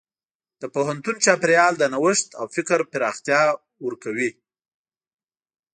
د 0.61 0.63
پوهنتون 0.75 1.15
چاپېریال 1.25 1.73
د 1.77 1.83
نوښت 1.93 2.27
او 2.39 2.45
فکر 2.55 2.79
پراختیا 2.91 3.41
ورکوي. 3.85 4.31